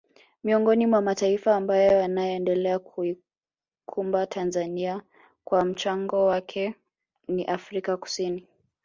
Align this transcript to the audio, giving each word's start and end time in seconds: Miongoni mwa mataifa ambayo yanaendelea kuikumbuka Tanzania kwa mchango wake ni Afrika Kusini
Miongoni 0.43 0.85
mwa 0.87 1.01
mataifa 1.01 1.55
ambayo 1.55 1.91
yanaendelea 1.99 2.79
kuikumbuka 2.79 4.25
Tanzania 4.29 5.01
kwa 5.43 5.65
mchango 5.65 6.25
wake 6.25 6.75
ni 7.27 7.45
Afrika 7.45 7.97
Kusini 7.97 8.47